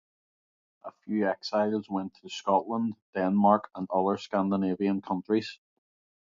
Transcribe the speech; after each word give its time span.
A 0.83 0.89
few 1.03 1.27
exiles 1.29 1.87
went 1.87 2.15
to 2.23 2.27
Scotland, 2.31 2.95
Denmark, 3.13 3.69
and 3.75 3.87
other 3.91 4.17
Scandinavian 4.17 4.99
countries. 4.99 5.59